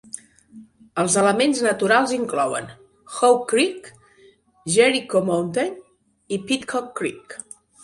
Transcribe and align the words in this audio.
Els 1.01 1.17
elements 1.23 1.59
naturals 1.65 2.13
inclouen 2.17 2.71
Hough 3.19 3.37
Creek, 3.53 3.91
Jericho 4.79 5.23
Mountain 5.31 5.79
i 6.37 6.43
Pidcock 6.51 6.93
Creek. 7.01 7.41